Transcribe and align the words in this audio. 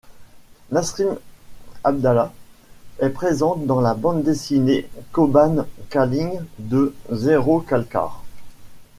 Nassrin 0.71 1.19
Abdalla 1.83 2.33
est 2.97 3.09
présente 3.11 3.67
dans 3.67 3.81
la 3.81 3.93
bande 3.93 4.23
dessinée 4.23 4.89
Kobane 5.11 5.67
Calling 5.91 6.39
de 6.57 6.95
Zerocalcare. 7.11 8.23